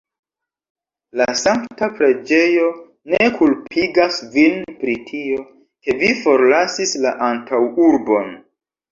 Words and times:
La 1.19 1.25
sankta 1.39 1.87
preĝejo 1.97 2.69
ne 3.13 3.27
kulpigas 3.35 4.17
vin 4.35 4.55
pri 4.79 4.95
tio, 5.09 5.43
ke 5.89 5.95
vi 5.99 6.09
forlasis 6.23 6.95
la 7.05 7.13
antaŭurbon. 7.29 8.33